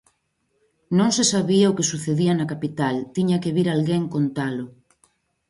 [0.97, 4.65] Non se sabía o que sucedía na capital, tiña que vir alguén contalo.